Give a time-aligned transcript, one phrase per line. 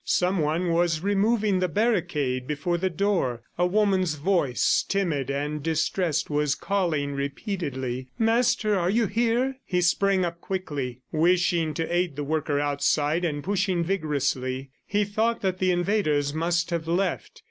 [0.03, 3.43] Somebody was removing the barricade before the door.
[3.59, 10.25] A woman's voice, timid and distressed, was calling repeatedly: "Master, are you here?" He sprang
[10.25, 14.71] up quickly, wishing to aid the worker outside, and pushing vigorously.
[14.87, 17.39] He thought that the invaders must have left.